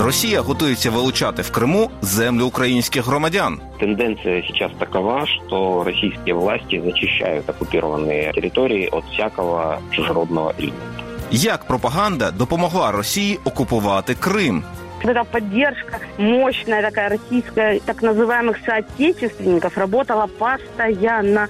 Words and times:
Росія 0.00 0.40
готується 0.40 0.90
вилучати 0.90 1.42
в 1.42 1.50
Криму 1.50 1.90
землю 2.02 2.44
українських 2.46 3.06
громадян. 3.06 3.60
Тенденция 3.80 4.42
сейчас 4.42 4.72
такова, 4.78 5.26
что 5.26 5.84
российские 5.84 6.34
власти 6.34 6.82
зачищают 6.84 7.48
оккупированные 7.48 8.32
территории 8.32 8.88
от 8.92 9.04
всякого 9.04 9.78
чужеродного 9.90 10.54
элемента. 10.58 11.02
Як 11.30 11.64
пропаганда 11.64 12.30
допомогла 12.30 12.92
Росії 12.92 13.38
окупувати 13.44 14.14
Крим? 14.14 14.64
эта 15.04 15.24
поддержка 15.24 15.98
мощная 16.18 16.82
такая 16.82 17.08
российская, 17.08 17.80
так 17.80 18.02
называемых 18.02 18.56
соотечественников, 18.64 19.76
работала 19.78 20.26
постоянно. 20.26 21.48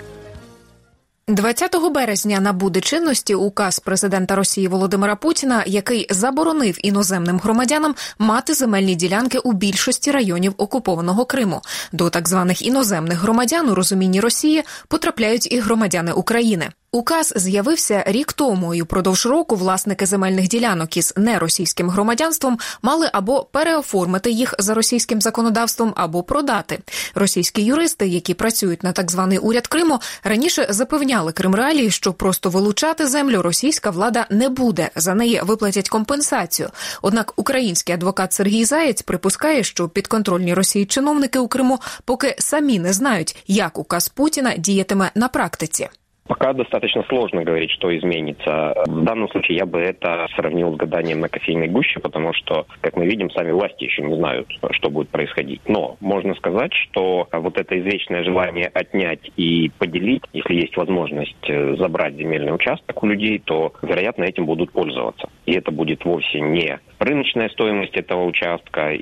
20 1.28 1.92
березня 1.92 2.40
набуде 2.40 2.82
чинності 2.82 3.36
указ 3.36 3.80
президента 3.80 4.36
Росії 4.36 4.68
Володимира 4.68 5.16
Путіна, 5.16 5.64
який 5.68 6.08
заборонив 6.10 6.86
іноземним 6.86 7.40
громадянам 7.40 7.96
мати 8.20 8.54
земельні 8.54 8.96
ділянки 8.96 9.38
у 9.38 9.54
більшості 9.54 10.12
районів 10.12 10.54
окупованого 10.58 11.26
Криму. 11.26 11.62
До 11.92 12.10
так 12.10 12.28
званих 12.28 12.62
іноземних 12.62 13.20
громадян 13.20 13.70
у 13.70 13.76
розумінні 13.76 14.20
Росії 14.20 14.64
потрапляють 14.88 15.52
і 15.52 15.60
громадяни 15.60 16.12
України. 16.12 16.70
Указ 16.96 17.34
з'явився 17.36 18.04
рік 18.08 18.34
тому, 18.34 18.76
і 18.76 18.82
впродовж 18.82 19.26
року 19.26 19.56
власники 19.56 20.06
земельних 20.06 20.48
ділянок 20.48 20.98
із 20.98 21.14
неросійським 21.18 21.90
громадянством 21.90 22.60
мали 22.82 23.10
або 23.14 23.44
переоформити 23.44 24.32
їх 24.32 24.54
за 24.60 24.74
російським 24.74 25.22
законодавством, 25.22 25.94
або 25.96 26.24
продати. 26.24 26.80
Російські 27.16 27.62
юристи, 27.62 28.08
які 28.08 28.34
працюють 28.34 28.84
на 28.84 28.92
так 28.92 29.12
званий 29.12 29.38
уряд 29.38 29.68
Криму, 29.68 30.00
раніше 30.24 30.68
запевняли 30.70 31.32
Кримреалії, 31.32 31.92
що 31.92 32.14
просто 32.14 32.50
вилучати 32.50 33.08
землю 33.08 33.42
російська 33.42 33.90
влада 33.90 34.26
не 34.30 34.50
буде. 34.50 34.90
За 34.96 35.14
неї 35.14 35.42
виплатять 35.44 35.90
компенсацію. 35.90 36.70
Однак 37.02 37.34
український 37.36 37.96
адвокат 37.96 38.34
Сергій 38.34 38.66
Заєць 38.66 39.02
припускає, 39.02 39.64
що 39.64 39.90
підконтрольні 39.90 40.54
Росії 40.54 40.86
чиновники 40.86 41.40
у 41.40 41.48
Криму 41.48 41.80
поки 42.06 42.36
самі 42.40 42.80
не 42.80 42.94
знають, 42.94 43.44
як 43.48 43.80
указ 43.80 44.10
Путіна 44.10 44.58
діятиме 44.58 45.12
на 45.16 45.28
практиці. 45.28 45.90
Пока 46.28 46.54
достаточно 46.54 47.04
сложно 47.04 47.44
говорить, 47.44 47.72
что 47.72 47.96
изменится. 47.96 48.74
В 48.88 49.04
данном 49.04 49.30
случае 49.30 49.58
я 49.58 49.66
бы 49.66 49.80
это 49.80 50.28
сравнил 50.36 50.74
с 50.74 50.78
гаданием 50.78 51.20
на 51.20 51.30
кофейной 51.30 51.68
гуще, 51.68 52.00
потому 52.00 52.34
что, 52.34 52.66
как 52.82 52.96
мы 52.96 53.06
видим, 53.06 53.30
сами 53.32 53.52
власти 53.52 53.84
еще 53.84 54.04
не 54.04 54.16
знают, 54.16 54.48
что 54.72 54.90
будет 54.90 55.10
происходить. 55.10 55.62
Но 55.68 55.98
можно 56.00 56.34
сказать, 56.36 56.74
что 56.74 57.28
вот 57.32 57.58
это 57.58 57.78
извечное 57.80 58.24
желание 58.24 58.68
отнять 58.68 59.32
и 59.36 59.70
поделить, 59.78 60.24
если 60.32 60.56
есть 60.56 60.78
возможность 60.78 61.50
э, 61.50 61.76
забрать 61.76 62.16
земельный 62.16 62.56
участок 62.56 63.04
у 63.04 63.08
людей, 63.08 63.40
то, 63.40 63.74
вероятно, 63.82 64.24
этим 64.24 64.46
будут 64.46 64.72
пользоваться. 64.72 65.30
И 65.46 65.54
это 65.54 65.72
будет 65.72 66.06
вовсе 66.06 66.40
не 66.40 66.80
рыночная 67.00 67.50
стоимость 67.50 67.96
этого 67.96 68.26
участка, 68.26 68.98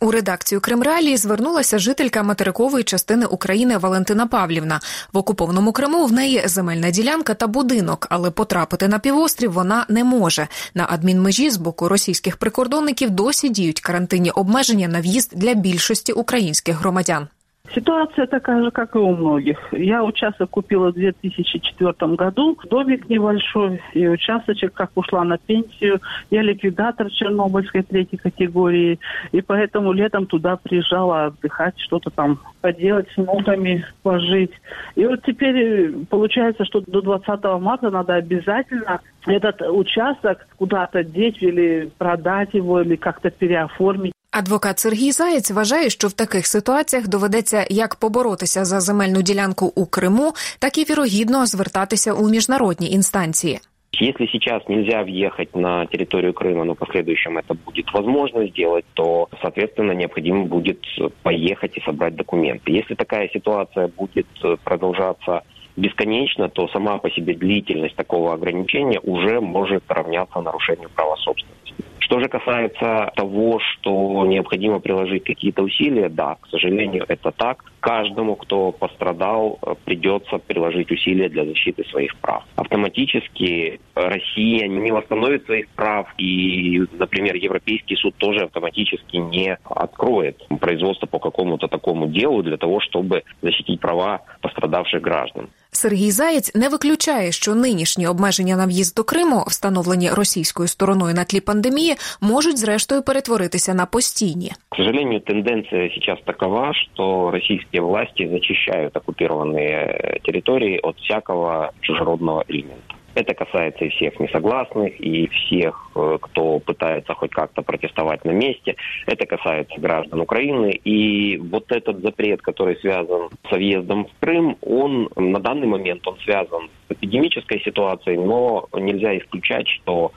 У 0.00 0.10
редакцію 0.10 0.60
Кримреалії 0.60 1.16
звернулася 1.16 1.78
жителька 1.78 2.22
материкової 2.22 2.84
частини 2.84 3.26
України 3.26 3.78
Валентина 3.78 4.26
Павлівна. 4.26 4.80
В 5.12 5.18
окупованому 5.18 5.72
Криму 5.72 6.06
в 6.06 6.12
неї 6.12 6.42
земельна 6.46 6.90
ділянка 6.90 7.34
та 7.34 7.46
будинок, 7.46 8.06
але 8.10 8.30
потрапити 8.30 8.88
на 8.88 8.98
півострів 8.98 9.52
вона 9.52 9.86
не 9.88 10.04
може. 10.04 10.48
На 10.74 10.86
адмінмежі 10.90 11.50
з 11.50 11.56
боку 11.56 11.88
російських 11.88 12.36
прикордонників 12.36 13.10
досі 13.10 13.48
діють 13.48 13.80
карантинні 13.80 14.30
обмеження 14.30 14.88
на 14.88 15.00
в'їзд 15.00 15.32
для 15.34 15.54
більшості 15.54 16.12
українських 16.12 16.76
громадян. 16.76 17.28
Ситуация 17.74 18.26
такая 18.26 18.62
же, 18.62 18.70
как 18.70 18.94
и 18.94 18.98
у 18.98 19.16
многих. 19.16 19.58
Я 19.72 20.04
участок 20.04 20.50
купила 20.50 20.92
в 20.92 20.94
2004 20.94 22.14
году, 22.14 22.56
домик 22.70 23.08
небольшой, 23.08 23.82
и 23.94 24.06
участочек, 24.06 24.72
как 24.74 24.90
ушла 24.94 25.24
на 25.24 25.38
пенсию. 25.38 26.00
Я 26.30 26.42
ликвидатор 26.42 27.10
Чернобыльской 27.10 27.82
третьей 27.82 28.18
категории, 28.18 29.00
и 29.32 29.40
поэтому 29.40 29.92
летом 29.92 30.26
туда 30.26 30.56
приезжала 30.56 31.26
отдыхать, 31.26 31.74
что-то 31.80 32.10
там 32.10 32.38
поделать 32.60 33.08
с 33.12 33.16
внуками, 33.16 33.84
пожить. 34.02 34.52
И 34.94 35.04
вот 35.04 35.22
теперь 35.22 35.56
э, 35.56 35.92
получается, 36.08 36.64
что 36.64 36.80
до 36.80 37.00
20 37.00 37.44
марта 37.60 37.90
надо 37.90 38.14
обязательно 38.14 39.00
этот 39.26 39.62
участок 39.62 40.46
куда-то 40.56 41.02
деть 41.02 41.42
или 41.42 41.90
продать 41.98 42.54
его, 42.54 42.82
или 42.82 42.94
как-то 42.94 43.30
переоформить. 43.30 44.13
Адвокат 44.33 44.79
Сергій 44.79 45.11
Заєць 45.11 45.51
вважає, 45.51 45.89
що 45.89 46.07
в 46.07 46.13
таких 46.13 46.47
ситуаціях 46.47 47.07
доведеться 47.07 47.65
як 47.69 47.95
поборотися 47.95 48.65
за 48.65 48.79
земельну 48.79 49.21
ділянку 49.21 49.73
у 49.75 49.85
Криму, 49.85 50.33
так 50.59 50.77
і 50.77 50.83
вірогідно 50.83 51.45
звертатися 51.45 52.13
у 52.13 52.29
міжнародні 52.29 52.91
інстанції. 52.91 53.59
Если 54.01 54.27
сейчас 54.27 54.61
нельзя 54.69 55.01
въехать 55.03 55.55
на 55.55 55.85
территорию 55.87 56.33
Крыма, 56.33 56.63
но 56.63 56.73
в 56.73 56.77
последующем 56.77 57.37
это 57.37 57.55
будет 57.65 57.91
возможно 57.91 58.47
сделать, 58.47 58.85
то, 58.93 59.27
соответственно, 59.41 59.93
необходимо 59.93 60.45
будет 60.45 60.79
поехать 61.23 61.77
и 61.77 61.81
собрать 61.81 62.15
документы. 62.15 62.71
Если 62.71 62.95
такая 62.95 63.29
ситуация 63.29 63.87
будет 63.87 64.27
продолжаться 64.63 65.41
бесконечно, 65.75 66.49
то 66.49 66.67
сама 66.67 66.97
по 66.97 67.09
себе 67.09 67.33
длительность 67.33 67.95
такого 67.95 68.33
ограничения 68.33 68.99
уже 68.99 69.41
может 69.41 69.83
равняться 69.87 70.39
нарушению 70.41 70.89
права 70.89 71.15
собственности. 71.15 71.73
Что 72.04 72.20
же 72.20 72.28
касается 72.28 73.10
того, 73.16 73.58
что 73.60 74.26
необходимо 74.26 74.78
приложить 74.78 75.24
какие-то 75.24 75.62
усилия, 75.62 76.10
да, 76.10 76.36
к 76.38 76.48
сожалению, 76.48 77.06
это 77.08 77.32
так. 77.32 77.64
Каждому, 77.80 78.36
кто 78.36 78.72
пострадал, 78.72 79.58
придется 79.86 80.36
приложить 80.36 80.90
усилия 80.90 81.30
для 81.30 81.46
защиты 81.46 81.82
своих 81.84 82.14
прав. 82.16 82.44
Автоматически 82.56 83.80
Россия 83.94 84.68
не 84.68 84.90
восстановит 84.90 85.46
своих 85.46 85.68
прав, 85.70 86.06
и, 86.18 86.82
например, 86.92 87.36
Европейский 87.36 87.96
суд 87.96 88.14
тоже 88.16 88.44
автоматически 88.44 89.16
не 89.16 89.56
откроет 89.64 90.46
производство 90.60 91.06
по 91.06 91.18
какому-то 91.18 91.68
такому 91.68 92.08
делу 92.08 92.42
для 92.42 92.58
того, 92.58 92.80
чтобы 92.80 93.22
защитить 93.40 93.80
права 93.80 94.20
пострадавших 94.42 95.00
граждан. 95.00 95.48
Сергій 95.76 96.10
Заєць 96.10 96.54
не 96.54 96.68
виключає, 96.68 97.32
що 97.32 97.54
нинішні 97.54 98.06
обмеження 98.06 98.56
на 98.56 98.66
в'їзд 98.66 98.96
до 98.96 99.04
Криму, 99.04 99.44
встановлені 99.46 100.10
російською 100.10 100.68
стороною 100.68 101.14
на 101.14 101.24
тлі 101.24 101.40
пандемії, 101.40 101.94
можуть 102.20 102.58
зрештою 102.58 103.02
перетворитися 103.02 103.74
на 103.74 103.86
постійні. 103.86 104.52
К 104.68 104.76
сожалению, 104.76 105.20
тенденция 105.20 105.90
сейчас 105.90 106.18
такова, 106.24 106.72
что 106.74 107.30
российские 107.30 107.82
власти 107.82 108.28
зачищают 108.28 108.96
оккупированные 108.96 110.20
территории 110.24 110.78
от 110.82 110.96
всякого 110.96 111.72
чужеродного 111.80 112.44
элемента. 112.48 112.83
Это 113.14 113.34
касается 113.34 113.84
и 113.84 113.90
всех 113.90 114.18
несогласных, 114.18 115.00
и 115.00 115.28
всех, 115.28 115.90
кто 116.20 116.58
пытается 116.58 117.14
хоть 117.14 117.30
как-то 117.30 117.62
протестовать 117.62 118.24
на 118.24 118.32
месте. 118.32 118.76
Это 119.06 119.26
касается 119.26 119.80
граждан 119.80 120.20
Украины. 120.20 120.70
И 120.84 121.38
вот 121.38 121.70
этот 121.70 122.00
запрет, 122.00 122.42
который 122.42 122.76
связан 122.76 123.30
с 123.48 123.52
въездом 123.52 124.06
в 124.06 124.20
Крым, 124.20 124.56
он 124.62 125.08
на 125.16 125.38
данный 125.40 125.66
момент 125.66 126.06
он 126.06 126.16
связан 126.24 126.68
с 126.88 126.92
эпидемической 126.92 127.60
ситуацией, 127.60 128.16
но 128.18 128.68
нельзя 128.74 129.16
исключать, 129.18 129.68
что 129.68 130.12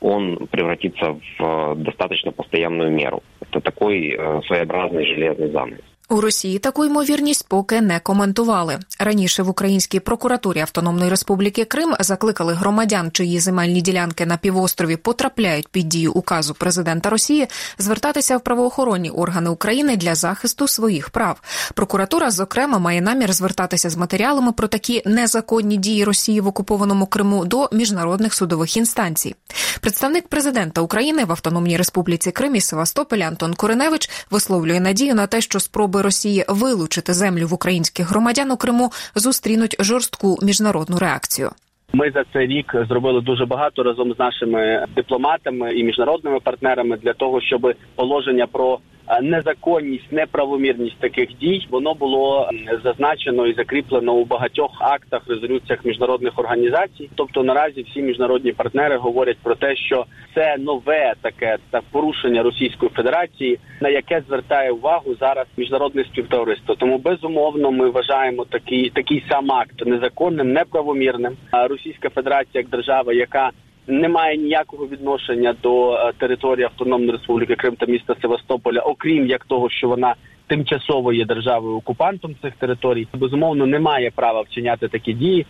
он 0.00 0.48
превратится 0.50 1.18
в 1.38 1.74
достаточно 1.76 2.32
постоянную 2.32 2.90
меру. 2.90 3.22
Это 3.40 3.60
такой 3.60 4.18
своеобразный 4.46 5.06
железный 5.06 5.50
занавес. 5.50 5.91
У 6.08 6.20
Росії 6.20 6.58
таку 6.58 6.84
ймовірність 6.84 7.48
поки 7.48 7.80
не 7.80 8.00
коментували. 8.00 8.78
Раніше 8.98 9.42
в 9.42 9.48
Українській 9.48 10.00
прокуратурі 10.00 10.60
Автономної 10.60 11.10
Республіки 11.10 11.64
Крим 11.64 11.94
закликали 12.00 12.54
громадян, 12.54 13.10
чиї 13.10 13.40
земельні 13.40 13.80
ділянки 13.80 14.26
на 14.26 14.36
півострові 14.36 14.96
потрапляють 14.96 15.68
під 15.68 15.88
дію 15.88 16.12
указу 16.12 16.54
президента 16.54 17.10
Росії, 17.10 17.48
звертатися 17.78 18.36
в 18.36 18.40
правоохоронні 18.40 19.10
органи 19.10 19.50
України 19.50 19.96
для 19.96 20.14
захисту 20.14 20.68
своїх 20.68 21.10
прав. 21.10 21.40
Прокуратура, 21.74 22.30
зокрема, 22.30 22.78
має 22.78 23.00
намір 23.00 23.32
звертатися 23.32 23.90
з 23.90 23.96
матеріалами 23.96 24.52
про 24.52 24.68
такі 24.68 25.02
незаконні 25.06 25.76
дії 25.76 26.04
Росії 26.04 26.40
в 26.40 26.46
окупованому 26.46 27.06
Криму 27.06 27.44
до 27.44 27.68
міжнародних 27.72 28.34
судових 28.34 28.76
інстанцій. 28.76 29.34
Представник 29.80 30.28
президента 30.28 30.80
України 30.80 31.24
в 31.24 31.30
Автономній 31.30 31.76
Республіці 31.76 32.30
Крим 32.30 32.54
і 32.54 32.60
Севастополя 32.60 33.24
Антон 33.24 33.54
Кореневич 33.54 34.10
висловлює 34.30 34.80
надію 34.80 35.14
на 35.14 35.26
те, 35.26 35.40
що 35.40 35.60
спроби 35.60 36.01
Росії 36.02 36.44
вилучити 36.48 37.12
землю 37.12 37.46
в 37.46 37.54
українських 37.54 38.10
громадян 38.10 38.50
у 38.50 38.56
Криму 38.56 38.90
зустрінуть 39.14 39.76
жорстку 39.80 40.38
міжнародну 40.42 40.98
реакцію. 40.98 41.50
Ми 41.92 42.10
за 42.10 42.24
цей 42.32 42.46
рік 42.46 42.74
зробили 42.88 43.20
дуже 43.20 43.46
багато 43.46 43.82
разом 43.82 44.14
з 44.14 44.18
нашими 44.18 44.86
дипломатами 44.96 45.74
і 45.74 45.84
міжнародними 45.84 46.40
партнерами 46.40 46.96
для 46.96 47.12
того, 47.12 47.40
щоб 47.40 47.74
положення 47.94 48.46
про 48.46 48.78
незаконність, 49.20 50.12
неправомірність 50.12 50.98
таких 50.98 51.28
дій 51.40 51.66
воно 51.70 51.94
було 51.94 52.50
зазначено 52.84 53.46
і 53.46 53.54
закріплено 53.54 54.14
у 54.14 54.24
багатьох 54.24 54.70
актах, 54.80 55.22
резолюціях 55.28 55.84
міжнародних 55.84 56.38
організацій. 56.38 57.10
Тобто 57.14 57.42
наразі 57.42 57.82
всі 57.82 58.02
міжнародні 58.02 58.52
партнери 58.52 58.96
говорять 58.96 59.38
про 59.42 59.54
те, 59.54 59.76
що 59.76 60.04
це 60.34 60.56
нове 60.58 61.14
таке 61.22 61.58
та 61.70 61.80
порушення 61.90 62.42
Російської 62.42 62.90
Федерації, 62.94 63.58
на 63.80 63.88
яке 63.88 64.22
звертає 64.28 64.70
увагу 64.70 65.14
зараз 65.20 65.46
міжнародне 65.56 66.04
співтовариство. 66.04 66.74
Тому 66.74 66.98
безумовно 66.98 67.70
ми 67.70 67.90
вважаємо 67.90 68.44
такий 68.44 68.90
такий 68.90 69.24
сам 69.30 69.52
акт 69.52 69.86
незаконним, 69.86 70.52
неправомірним. 70.52 71.36
А 71.50 71.68
Російська 71.68 72.08
Федерація 72.08 72.60
як 72.60 72.68
держава, 72.68 73.12
яка 73.12 73.50
не 73.86 74.08
має 74.08 74.36
ніякого 74.36 74.86
відношення 74.86 75.54
до 75.62 75.94
е, 75.94 76.12
території 76.18 76.64
Автономної 76.64 77.12
Республіки 77.12 77.54
Крим 77.54 77.76
та 77.76 77.86
міста 77.86 78.14
Севастополя, 78.22 78.80
окрім 78.80 79.26
як 79.26 79.44
того, 79.44 79.70
що 79.70 79.88
вона 79.88 80.14
тимчасово 80.46 81.12
є 81.12 81.24
державою 81.24 81.76
окупантом 81.76 82.34
цих 82.42 82.54
територій, 82.56 83.08
безумовно 83.14 83.66
не 83.66 83.78
має 83.78 84.10
права 84.10 84.40
вчиняти 84.40 84.88
такі 84.88 85.12
дії. 85.12 85.46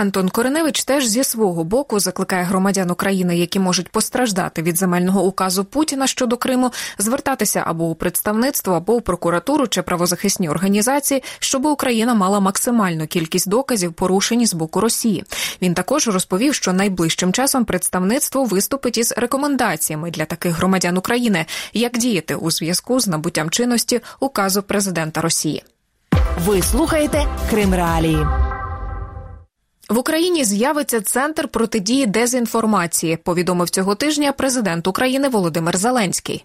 Антон 0.00 0.28
Кореневич 0.28 0.84
теж 0.84 1.06
зі 1.06 1.24
свого 1.24 1.64
боку 1.64 2.00
закликає 2.00 2.44
громадян 2.44 2.90
України, 2.90 3.38
які 3.38 3.58
можуть 3.58 3.88
постраждати 3.88 4.62
від 4.62 4.76
земельного 4.76 5.24
указу 5.24 5.64
Путіна 5.64 6.06
щодо 6.06 6.36
Криму, 6.36 6.72
звертатися 6.98 7.62
або 7.66 7.84
у 7.84 7.94
представництво, 7.94 8.74
або 8.74 8.94
у 8.94 9.00
прокуратуру 9.00 9.66
чи 9.66 9.82
правозахисні 9.82 10.48
організації, 10.48 11.22
щоб 11.38 11.66
Україна 11.66 12.14
мала 12.14 12.40
максимальну 12.40 13.06
кількість 13.06 13.48
доказів, 13.48 13.92
порушені 13.92 14.46
з 14.46 14.54
боку 14.54 14.80
Росії. 14.80 15.24
Він 15.62 15.74
також 15.74 16.08
розповів, 16.08 16.54
що 16.54 16.72
найближчим 16.72 17.32
часом 17.32 17.64
представництво 17.64 18.44
виступить 18.44 18.98
із 18.98 19.12
рекомендаціями 19.16 20.10
для 20.10 20.24
таких 20.24 20.52
громадян 20.52 20.98
України, 20.98 21.46
як 21.72 21.98
діяти 21.98 22.34
у 22.34 22.50
зв'язку 22.50 23.00
з 23.00 23.06
набуттям 23.06 23.50
чинності 23.50 24.00
указу 24.20 24.62
президента 24.62 25.20
Росії. 25.20 25.62
Ви 26.46 26.62
слухаєте 26.62 27.26
Крим 27.50 27.74
Реалії. 27.74 28.26
В 29.90 29.98
Україні 29.98 30.44
з'явиться 30.44 31.00
центр 31.00 31.48
протидії 31.48 32.06
дезінформації. 32.06 33.16
Повідомив 33.16 33.70
цього 33.70 33.94
тижня 33.94 34.32
президент 34.32 34.86
України 34.86 35.28
Володимир 35.28 35.76
Зеленський. 35.76 36.44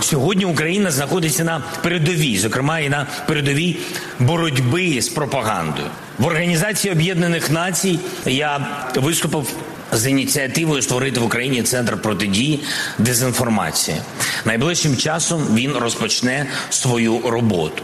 Сьогодні 0.00 0.44
Україна 0.44 0.90
знаходиться 0.90 1.44
на 1.44 1.62
передовій, 1.82 2.38
зокрема 2.38 2.80
і 2.80 2.88
на 2.88 3.06
передовій 3.26 3.76
боротьби 4.18 5.02
з 5.02 5.08
пропагандою 5.08 5.86
в 6.18 6.26
Організації 6.26 6.92
Об'єднаних 6.92 7.50
Націй. 7.50 7.98
Я 8.26 8.66
виступив 8.94 9.52
з 9.92 10.10
ініціативою 10.10 10.82
створити 10.82 11.20
в 11.20 11.24
Україні 11.24 11.62
центр 11.62 12.02
протидії 12.02 12.60
дезінформації. 12.98 13.96
Найближчим 14.44 14.96
часом 14.96 15.42
він 15.54 15.72
розпочне 15.72 16.46
свою 16.70 17.20
роботу 17.24 17.82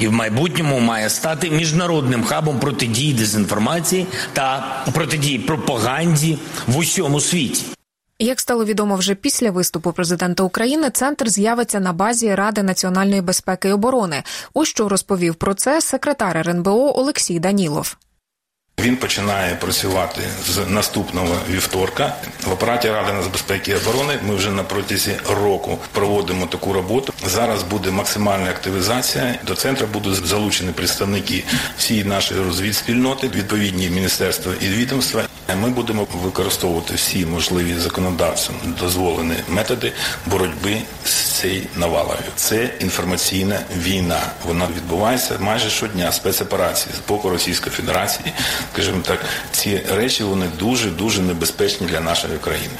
і 0.00 0.08
в 0.08 0.12
майбутньому 0.12 0.80
має 0.80 1.10
стати 1.10 1.50
міжнародним 1.50 2.24
хабом 2.24 2.58
протидії 2.58 3.14
дезінформації 3.14 4.06
та 4.32 4.76
протидії 4.94 5.38
пропаганді 5.38 6.38
в 6.66 6.78
усьому 6.78 7.20
світі. 7.20 7.64
Як 8.18 8.40
стало 8.40 8.64
відомо 8.64 8.96
вже 8.96 9.14
після 9.14 9.50
виступу 9.50 9.92
президента 9.92 10.42
України, 10.42 10.90
центр 10.90 11.28
з'явиться 11.28 11.80
на 11.80 11.92
базі 11.92 12.34
Ради 12.34 12.62
національної 12.62 13.20
безпеки 13.20 13.68
і 13.68 13.72
оборони. 13.72 14.22
Ось 14.54 14.68
що 14.68 14.88
розповів 14.88 15.34
про 15.34 15.54
це 15.54 15.80
секретар 15.80 16.36
РНБО 16.36 16.98
Олексій 16.98 17.38
Данілов. 17.38 17.96
Він 18.80 18.96
починає 18.96 19.54
працювати 19.54 20.20
з 20.46 20.66
наступного 20.68 21.36
вівторка. 21.50 22.16
В 22.46 22.52
апараті 22.52 22.90
Ради 22.90 23.12
нацбезпеки 23.12 23.70
і 23.70 23.74
оборони 23.74 24.18
ми 24.28 24.34
вже 24.34 24.50
на 24.50 24.62
протязі 24.62 25.16
року 25.42 25.78
проводимо 25.92 26.46
таку 26.46 26.72
роботу. 26.72 27.12
Зараз 27.26 27.62
буде 27.62 27.90
максимальна 27.90 28.50
активізація. 28.50 29.38
До 29.46 29.54
центру 29.54 29.86
будуть 29.92 30.26
залучені 30.26 30.72
представники 30.72 31.44
всієї 31.78 32.04
нашої 32.04 32.40
розвідспільноти, 32.40 33.28
відповідні 33.28 33.90
міністерства 33.90 34.52
і 34.60 34.68
відомства. 34.68 35.22
Ми 35.56 35.70
будемо 35.70 36.06
використовувати 36.22 36.94
всі 36.94 37.26
можливі 37.26 37.74
законодавцям 37.74 38.54
дозволені 38.80 39.34
методи 39.48 39.92
боротьби 40.26 40.76
з 41.04 41.10
цією 41.10 41.66
навалою. 41.76 42.20
Це 42.36 42.70
інформаційна 42.80 43.60
війна. 43.76 44.20
Вона 44.46 44.68
відбувається 44.76 45.34
майже 45.40 45.70
щодня 45.70 46.12
спецоперації 46.12 46.94
з 46.94 47.08
боку 47.08 47.30
Російської 47.30 47.76
Федерації 47.76 48.32
скажімо 48.72 49.02
так, 49.02 49.18
ці 49.50 49.76
речі 49.76 50.24
вони 50.24 50.46
дуже 50.58 50.90
дуже 50.90 51.22
небезпечні 51.22 51.86
для 51.86 52.00
нашої 52.00 52.38
країни. 52.38 52.74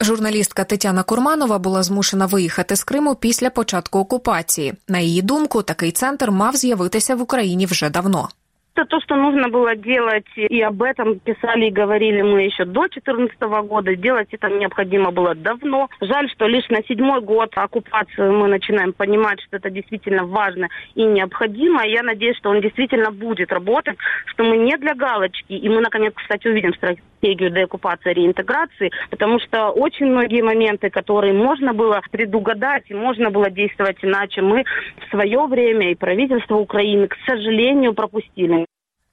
Журналістка 0.00 0.64
Тетяна 0.64 1.02
Курманова 1.02 1.58
була 1.58 1.82
змушена 1.82 2.26
виїхати 2.26 2.76
з 2.76 2.84
Криму 2.84 3.14
після 3.14 3.50
початку 3.50 3.98
окупації. 3.98 4.74
На 4.88 4.98
її 4.98 5.22
думку, 5.22 5.62
такий 5.62 5.92
центр 5.92 6.30
мав 6.30 6.56
з'явитися 6.56 7.14
в 7.14 7.20
Україні 7.22 7.66
вже 7.66 7.90
давно. 7.90 8.28
Это 8.76 8.84
то, 8.84 9.00
что 9.00 9.16
нужно 9.16 9.48
было 9.48 9.74
делать, 9.74 10.26
и 10.36 10.60
об 10.60 10.82
этом 10.82 11.18
писали 11.18 11.68
и 11.68 11.70
говорили 11.70 12.20
мы 12.20 12.42
еще 12.42 12.66
до 12.66 12.82
2014 12.82 13.40
года. 13.66 13.96
Делать 13.96 14.28
это 14.32 14.50
необходимо 14.50 15.12
было 15.12 15.34
давно. 15.34 15.88
Жаль, 16.02 16.30
что 16.30 16.46
лишь 16.46 16.68
на 16.68 16.82
седьмой 16.82 17.22
год 17.22 17.52
оккупации 17.54 18.28
мы 18.28 18.48
начинаем 18.48 18.92
понимать, 18.92 19.40
что 19.40 19.56
это 19.56 19.70
действительно 19.70 20.26
важно 20.26 20.68
и 20.94 21.04
необходимо. 21.04 21.86
Я 21.86 22.02
надеюсь, 22.02 22.36
что 22.36 22.50
он 22.50 22.60
действительно 22.60 23.10
будет 23.10 23.50
работать, 23.50 23.96
что 24.26 24.44
мы 24.44 24.58
не 24.58 24.76
для 24.76 24.94
галочки, 24.94 25.54
и 25.54 25.68
мы, 25.70 25.80
наконец, 25.80 26.12
кстати, 26.14 26.46
увидим 26.46 26.74
стратегию 26.74 27.06
деоккупации 27.25 28.11
и 28.11 28.13
реинтеграции, 28.13 28.91
потому 29.09 29.39
что 29.39 29.69
очень 29.69 30.07
многие 30.07 30.41
моменты, 30.41 30.89
которые 30.89 31.33
можно 31.33 31.73
было 31.73 32.01
предугадать, 32.11 32.83
и 32.89 32.93
можно 32.93 33.29
было 33.29 33.49
действовать 33.49 33.97
иначе, 34.01 34.41
мы 34.41 34.63
в 35.05 35.11
свое 35.11 35.45
время 35.47 35.91
и 35.91 35.95
правительство 35.95 36.55
Украины, 36.55 37.07
к 37.07 37.15
сожалению, 37.25 37.93
пропустили. 37.93 38.65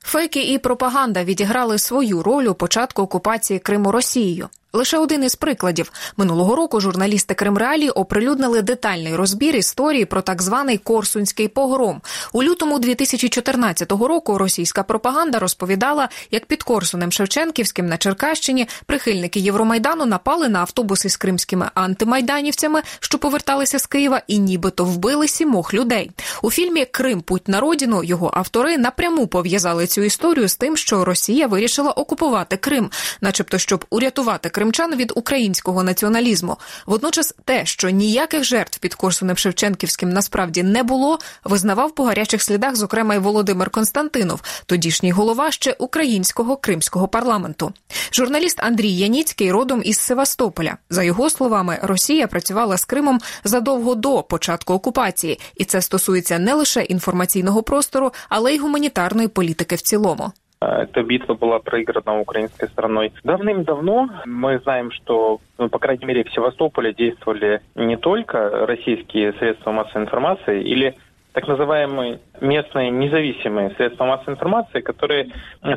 Фейки 0.05 0.43
і 0.43 0.59
пропаганда 0.59 1.25
відіграли 1.25 1.79
свою 1.79 2.23
роль 2.23 2.45
у 2.45 2.55
початку 2.55 3.03
окупації 3.03 3.59
Криму 3.59 3.93
Росією. 3.93 4.49
Лише 4.76 4.98
один 4.98 5.24
із 5.24 5.36
прикладів 5.36 5.92
минулого 6.18 6.56
року 6.56 6.82
журналісти 6.82 7.34
Кримреалії 7.34 7.90
оприлюднили 7.90 8.62
детальний 8.62 9.16
розбір 9.16 9.56
історії 9.56 10.06
про 10.06 10.22
так 10.22 10.42
званий 10.42 10.78
Корсунський 10.78 11.48
погром. 11.48 12.02
У 12.32 12.44
лютому 12.44 12.80
2014 12.80 13.92
року 13.92 14.38
російська 14.38 14.84
пропаганда 14.84 15.40
розповідала, 15.40 16.10
як 16.32 16.46
під 16.46 16.64
Корсунем 16.64 17.12
Шевченківським 17.12 17.88
на 17.88 17.98
Черкащині 17.98 18.68
прихильники 18.86 19.40
Євромайдану 19.40 20.06
напали 20.06 20.50
на 20.50 20.60
автобуси 20.60 21.10
з 21.10 21.18
кримськими 21.18 21.70
антимайданівцями, 21.74 22.82
що 23.00 23.18
поверталися 23.18 23.80
з 23.80 23.86
Києва, 23.86 24.22
і 24.28 24.40
нібито 24.40 24.86
вбили 24.86 25.28
сімох 25.28 25.74
людей. 25.74 26.12
У 26.42 26.52
фільмі 26.52 26.86
Крим 26.86 27.22
Путь 27.22 27.48
на 27.48 27.60
родину 27.60 28.04
його 28.04 28.32
автори 28.34 28.78
напряму 28.78 29.28
пов'язали 29.28 29.88
цю 29.88 30.02
історію 30.02 30.48
з 30.48 30.56
тим, 30.56 30.78
що 30.78 31.06
Росія 31.06 31.48
вирішила 31.48 31.92
окупувати 31.92 32.58
Крим, 32.58 32.92
начебто, 33.22 33.58
щоб 33.58 33.86
урятувати 33.90 34.50
Крим 34.50 34.63
кримчан 34.64 34.96
від 34.96 35.14
українського 35.16 35.84
націоналізму. 35.84 36.58
Водночас, 36.86 37.36
те, 37.46 37.66
що 37.66 37.90
ніяких 37.90 38.44
жертв 38.44 38.80
під 38.80 38.96
Корсунем 38.96 39.38
Шевченківським 39.38 40.10
насправді 40.10 40.64
не 40.64 40.84
було, 40.84 41.20
визнавав 41.44 41.96
по 41.96 42.04
гарячих 42.04 42.42
слідах, 42.42 42.76
зокрема 42.76 43.16
й 43.16 43.18
Володимир 43.18 43.70
Константинов, 43.70 44.42
тодішній 44.66 45.12
голова 45.12 45.52
ще 45.52 45.76
українського 45.80 46.58
кримського 46.58 47.08
парламенту. 47.08 47.74
Журналіст 48.12 48.60
Андрій 48.64 48.92
Яніцький 48.92 49.52
родом 49.52 49.82
із 49.86 50.00
Севастополя. 50.00 50.78
За 50.90 51.04
його 51.04 51.30
словами, 51.30 51.80
Росія 51.82 52.28
працювала 52.28 52.78
з 52.78 52.86
Кримом 52.86 53.20
задовго 53.44 53.96
до 53.96 54.24
початку 54.24 54.74
окупації, 54.74 55.40
і 55.56 55.66
це 55.66 55.82
стосується 55.82 56.40
не 56.40 56.54
лише 56.54 56.82
інформаційного 56.82 57.64
простору, 57.64 58.12
але 58.30 58.56
й 58.56 58.60
гуманітарної 58.60 59.28
політики 59.28 59.76
в 59.76 59.82
цілому. 59.82 60.32
Эта 60.64 61.04
битва 61.04 61.34
была 61.34 61.60
проиграна 61.60 62.20
украинской 62.20 62.68
стороной. 62.68 63.14
Давным-давно 63.24 64.10
мы 64.26 64.60
знаем, 64.60 64.92
что, 64.92 65.40
ну, 65.58 65.70
по 65.70 65.80
крайней 65.80 66.06
мере, 66.06 66.24
в 66.24 66.32
Севастополе 66.32 66.94
действовали 66.94 67.62
не 67.76 67.98
только 67.98 68.66
российские 68.66 69.34
средства 69.34 69.72
массовой 69.72 70.04
информации 70.04 70.62
или 70.64 70.96
так 71.34 71.48
называемые 71.48 72.20
местные 72.42 72.92
независимые 72.92 73.72
средства 73.72 74.06
массовой 74.06 74.34
информации, 74.34 74.82
которые 74.82 75.32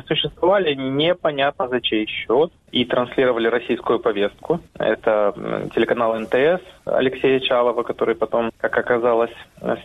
существовали 0.07 0.73
непонятно 0.75 1.67
за 1.67 1.81
чей 1.81 2.05
счет 2.07 2.51
и 2.71 2.85
транслировали 2.85 3.47
российскую 3.47 3.99
повестку. 3.99 4.59
Это 4.77 5.33
телеканал 5.73 6.19
НТС 6.19 6.61
Алексея 6.85 7.39
Чалова, 7.39 7.83
который 7.83 8.15
потом, 8.15 8.51
как 8.59 8.77
оказалось, 8.77 9.33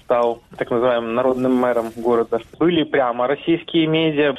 стал 0.04 0.42
так 0.58 0.70
называемым 0.70 1.14
народным 1.14 1.54
мэром 1.54 1.90
города. 1.96 2.40
Были 2.58 2.82
прямо 2.82 3.26
российские 3.26 3.86
медиа, 3.86 4.34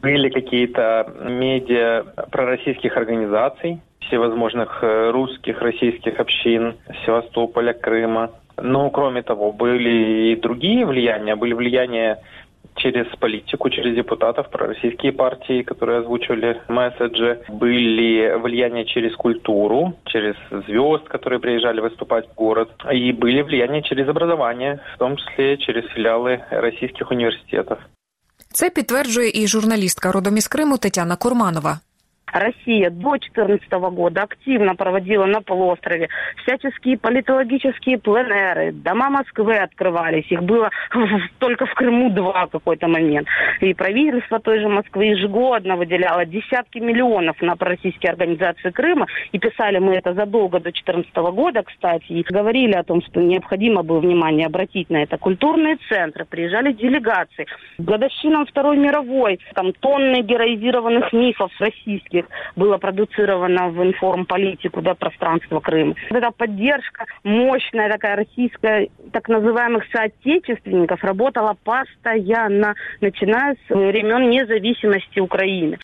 были 0.00 0.30
какие-то 0.30 1.12
медиа 1.20 2.04
пророссийских 2.30 2.96
организаций, 2.96 3.80
всевозможных 4.00 4.82
русских, 4.82 5.60
российских 5.62 6.18
общин 6.18 6.76
Севастополя, 7.04 7.72
Крыма. 7.72 8.30
Но, 8.61 8.89
кроме 8.89 9.21
того, 9.21 9.51
были 9.51 10.31
и 10.31 10.35
другие 10.35 10.85
влияния. 10.85 11.35
Были 11.35 11.53
влияния 11.53 12.17
через 12.75 13.07
политику, 13.17 13.69
через 13.69 13.95
депутатов, 13.95 14.49
пророссийские 14.49 15.11
партии, 15.11 15.63
которые 15.63 15.99
озвучивали 15.99 16.61
месседжи. 16.67 17.41
Были 17.49 18.39
влияния 18.39 18.85
через 18.85 19.15
культуру, 19.15 19.93
через 20.05 20.35
звезд, 20.65 21.07
которые 21.07 21.39
приезжали 21.39 21.81
выступать 21.81 22.27
в 22.29 22.35
город. 22.35 22.69
И 22.91 23.11
были 23.11 23.41
влияния 23.41 23.81
через 23.81 24.07
образование, 24.07 24.79
в 24.95 24.97
том 24.97 25.17
числе 25.17 25.57
через 25.57 25.85
филиалы 25.95 26.39
российских 26.51 27.11
университетов. 27.11 27.77
Це 28.49 28.69
підтверджує 28.69 29.31
і 29.33 29.47
журналістка 29.47 30.11
родом 30.11 30.37
із 30.37 30.47
Криму 30.47 30.77
Тетяна 30.77 31.15
Курманова. 31.15 31.79
Россия 32.32 32.90
до 32.90 33.12
2014 33.12 33.70
года 33.94 34.22
активно 34.22 34.74
проводила 34.74 35.26
на 35.26 35.42
полуострове 35.42 36.08
всяческие 36.42 36.98
политологические 36.98 37.98
пленеры. 37.98 38.72
Дома 38.72 39.10
Москвы 39.10 39.56
открывались. 39.56 40.30
Их 40.30 40.42
было 40.42 40.70
только 41.38 41.66
в 41.66 41.74
Крыму 41.74 42.10
два 42.10 42.46
какой-то 42.46 42.88
момент. 42.88 43.28
И 43.60 43.74
правительство 43.74 44.40
той 44.40 44.60
же 44.60 44.68
Москвы 44.68 45.06
ежегодно 45.06 45.76
выделяло 45.76 46.24
десятки 46.24 46.78
миллионов 46.78 47.40
на 47.42 47.56
пророссийские 47.56 48.12
организации 48.12 48.70
Крыма. 48.70 49.06
И 49.32 49.38
писали 49.38 49.78
мы 49.78 49.94
это 49.94 50.14
задолго 50.14 50.58
до 50.58 50.64
2014 50.64 51.14
года, 51.34 51.62
кстати. 51.62 52.12
И 52.12 52.22
говорили 52.22 52.72
о 52.72 52.82
том, 52.82 53.02
что 53.02 53.20
необходимо 53.20 53.82
было 53.82 54.00
внимание 54.00 54.46
обратить 54.46 54.88
на 54.88 55.02
это. 55.02 55.18
Культурные 55.18 55.76
центры, 55.88 56.24
приезжали 56.24 56.72
делегации. 56.72 57.46
Годовщинам 57.78 58.46
Второй 58.46 58.78
мировой, 58.78 59.38
там 59.54 59.72
тонны 59.74 60.22
героизированных 60.22 61.12
мифов 61.12 61.50
российских 61.58 62.21
было 62.55 62.77
продуцировано 62.77 63.69
в 63.69 63.83
информполитику, 63.83 64.81
да, 64.81 64.93
пространство 64.93 65.59
Крыма. 65.59 65.95
Вот 66.09 66.17
эта 66.17 66.31
поддержка, 66.31 67.05
мощная 67.23 67.89
такая 67.89 68.15
российская, 68.15 68.89
так 69.11 69.29
называемых 69.29 69.83
соотечественников, 69.91 71.03
работала 71.03 71.55
постоянно, 71.63 72.75
начиная 73.01 73.55
с 73.67 73.75
времен 73.75 74.29
независимости 74.29 75.19
Украины. 75.19 75.77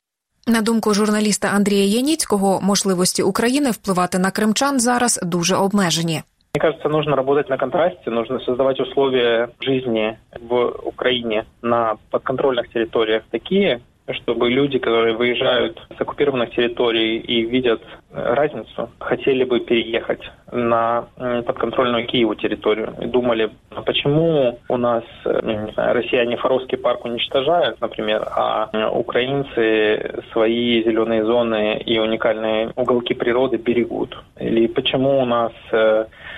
На 0.48 0.62
думку 0.62 0.94
журналіста 0.94 1.48
Андрія 1.56 1.86
Яніцького, 1.86 2.62
можливості 2.62 3.24
України 3.24 3.72
впливати 3.72 4.20
на 4.20 4.32
кримчан 4.32 4.80
зараз 4.80 5.20
дуже 5.24 5.56
обмежені. 5.56 6.22
Мне 6.56 6.62
кажется, 6.62 6.90
нужно 6.90 7.16
работать 7.16 7.50
на 7.50 7.58
контрасте, 7.58 8.12
нужно 8.12 8.40
создавать 8.40 8.80
условия 8.80 9.50
жизни 9.60 10.18
в 10.40 10.68
Украине 10.84 11.46
на 11.64 11.96
подконтрольных 12.12 12.68
территориях 12.68 13.24
такие, 13.32 13.80
чтобы 14.15 14.51
люди, 14.51 14.79
которые 14.79 15.15
выезжают 15.15 15.81
с 15.97 16.01
оккупированных 16.01 16.51
территорий 16.51 17.19
и 17.19 17.43
видят 17.43 17.83
разницу, 18.13 18.91
хотели 18.99 19.45
бы 19.45 19.61
переехать 19.61 20.23
на 20.51 21.07
подконтрольную 21.17 22.07
Киеву 22.07 22.35
территорию 22.35 22.95
и 23.01 23.07
думали, 23.07 23.51
а 23.71 23.83
почему 23.83 24.59
у 24.69 24.77
нас, 24.77 25.05
не 25.25 25.73
знаю, 25.73 25.95
россияне 25.95 26.37
Фаровский 26.37 26.79
парк 26.79 27.05
уничтожают, 27.05 27.81
например, 27.81 28.27
а 28.31 28.71
украинцы 28.91 30.23
свои 30.33 30.83
зеленые 30.83 31.25
зоны 31.25 31.79
и 31.85 31.99
уникальные 31.99 32.73
уголки 32.77 33.15
природы 33.15 33.59
берегут? 33.59 34.17
Или 34.39 34.67
почему 34.69 35.21
у 35.21 35.25
нас 35.25 35.53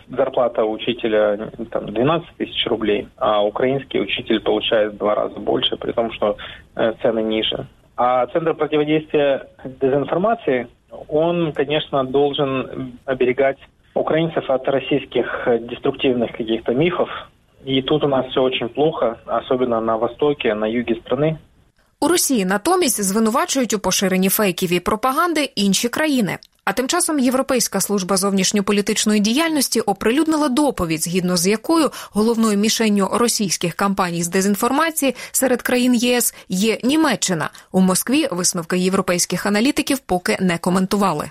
зарплата 0.09 0.63
учителя 0.63 1.51
там, 1.71 1.85
12 1.85 2.27
тысяч 2.37 2.67
рублей, 2.67 3.07
а 3.17 3.43
украинский 3.43 4.01
учитель 4.01 4.39
получает 4.39 4.93
в 4.93 4.97
два 4.97 5.15
раза 5.15 5.39
больше, 5.39 5.77
при 5.77 5.91
том, 5.91 6.11
что 6.13 6.37
цены 7.01 7.21
ниже. 7.23 7.67
А 7.97 8.27
Центр 8.27 8.53
противодействия 8.53 9.47
дезинформации, 9.81 10.67
он, 11.07 11.53
конечно, 11.53 12.03
должен 12.03 12.97
оберегать 13.05 13.57
украинцев 13.93 14.49
от 14.49 14.67
российских 14.67 15.47
деструктивных 15.61 16.31
каких-то 16.31 16.73
мифов. 16.73 17.09
И 17.63 17.81
тут 17.81 18.03
у 18.03 18.07
нас 18.07 18.25
все 18.27 18.41
очень 18.41 18.69
плохо, 18.69 19.17
особенно 19.25 19.81
на 19.81 19.97
востоке, 19.97 20.53
на 20.53 20.65
юге 20.65 20.95
страны. 20.95 21.37
У 22.01 22.07
Росії 22.07 22.45
натомість 22.45 23.03
звинувачують 23.03 23.73
у 23.73 23.79
поширенні 23.79 24.29
фейків 24.29 24.73
і 24.73 24.79
пропаганди 24.79 25.43
інші 25.55 25.89
країни. 25.89 26.37
А 26.70 26.72
тим 26.72 26.88
часом 26.88 27.18
Європейська 27.18 27.80
служба 27.80 28.16
зовнішньополітичної 28.16 29.20
діяльності 29.20 29.80
оприлюднила 29.80 30.48
доповідь, 30.48 31.02
згідно 31.02 31.36
з 31.36 31.46
якою 31.46 31.90
головною 32.10 32.58
мішенню 32.58 33.08
російських 33.12 33.74
кампаній 33.74 34.22
з 34.22 34.28
дезінформації 34.28 35.16
серед 35.32 35.62
країн 35.62 35.94
ЄС 35.94 36.34
є 36.48 36.78
Німеччина. 36.82 37.50
У 37.72 37.80
Москві 37.80 38.28
висновки 38.30 38.78
європейських 38.78 39.46
аналітиків 39.46 39.98
поки 39.98 40.36
не 40.40 40.58
коментували. 40.58 41.30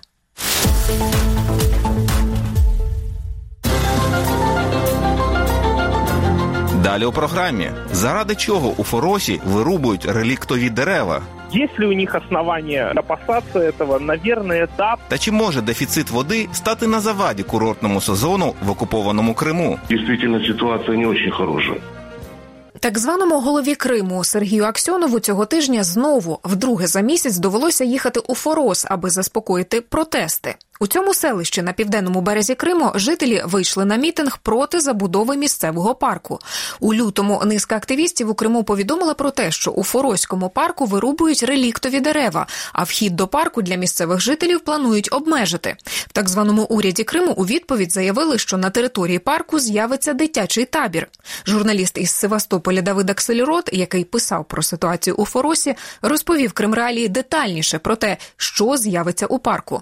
Далі 6.84 7.06
у 7.06 7.12
програмі 7.12 7.72
заради 7.92 8.36
чого 8.36 8.74
у 8.78 8.84
Форосі 8.84 9.42
вирубують 9.46 10.06
реліктові 10.06 10.70
дерева. 10.70 11.22
Есть 11.56 11.80
ли 11.80 11.86
у 11.88 11.94
них 11.94 12.16
основания 12.16 12.94
опасаться 12.96 13.60
этого? 13.60 14.00
Наверное, 14.00 14.68
да. 14.78 14.96
Та 15.08 15.18
чи 15.18 15.32
може 15.32 15.62
дефіцит 15.62 16.10
води 16.10 16.48
стати 16.54 16.88
на 16.88 17.00
заваді 17.00 17.44
курортному 17.44 18.02
сезону 18.02 18.54
в 18.66 18.70
окупованому 18.70 19.34
Криму? 19.34 19.80
Действительно, 19.90 20.46
ситуация 20.46 20.98
не 20.98 21.08
очень 21.08 21.32
хорошая. 21.32 21.78
Так 22.80 22.98
званому 22.98 23.40
голові 23.40 23.76
Криму 23.76 24.24
Сергію 24.24 24.64
Аксьонову 24.64 25.20
цього 25.20 25.46
тижня 25.46 25.84
знову 25.84 26.40
вдруге 26.44 26.88
за 26.88 27.02
місяць 27.02 27.38
довелося 27.38 27.84
їхати 27.84 28.20
у 28.28 28.36
Форос, 28.36 28.86
аби 28.90 29.10
заспокоїти 29.10 29.82
протести. 29.82 30.56
У 30.82 30.88
цьому 30.88 31.14
селищі 31.14 31.62
на 31.62 31.74
південному 31.74 32.22
березі 32.22 32.56
Криму 32.56 32.92
жителі 32.96 33.44
вийшли 33.46 33.86
на 33.86 33.96
мітинг 33.96 34.38
проти 34.38 34.80
забудови 34.80 35.38
місцевого 35.38 35.96
парку. 35.96 36.40
У 36.80 36.94
лютому 36.94 37.42
низка 37.46 37.76
активістів 37.76 38.30
у 38.30 38.34
Криму 38.34 38.64
повідомила 38.64 39.14
про 39.14 39.32
те, 39.32 39.52
що 39.52 39.72
у 39.72 39.84
Фороському 39.84 40.50
парку 40.50 40.86
вирубують 40.86 41.44
реліктові 41.44 42.00
дерева, 42.00 42.48
а 42.74 42.84
вхід 42.84 43.16
до 43.16 43.28
парку 43.28 43.62
для 43.62 43.76
місцевих 43.76 44.20
жителів 44.20 44.60
планують 44.60 45.10
обмежити. 45.12 45.76
В 45.86 46.12
так 46.12 46.30
званому 46.30 46.64
уряді 46.64 47.04
Криму 47.04 47.34
у 47.38 47.46
відповідь 47.46 47.92
заявили, 47.92 48.38
що 48.38 48.58
на 48.58 48.70
території 48.70 49.20
парку 49.20 49.60
з'явиться 49.60 50.14
дитячий 50.14 50.66
табір. 50.66 51.08
Журналіст 51.48 51.98
із 51.98 52.12
Севастополя 52.12 52.82
Давид 52.82 53.10
Аксельрод, 53.10 53.70
який 53.74 54.04
писав 54.04 54.46
про 54.46 54.64
ситуацію 54.64 55.16
у 55.16 55.26
Форосі, 55.26 55.76
розповів 56.02 56.54
Кримреалії 56.54 57.08
детальніше 57.08 57.80
про 57.80 57.96
те, 57.96 58.18
що 58.38 58.78
з'явиться 58.78 59.26
у 59.26 59.40
парку. 59.40 59.82